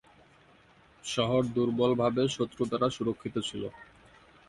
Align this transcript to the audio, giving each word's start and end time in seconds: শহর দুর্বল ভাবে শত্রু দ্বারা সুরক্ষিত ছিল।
শহর 1.03 1.41
দুর্বল 1.55 1.91
ভাবে 2.01 2.23
শত্রু 2.35 2.61
দ্বারা 2.69 2.87
সুরক্ষিত 2.95 3.35
ছিল। 3.49 3.63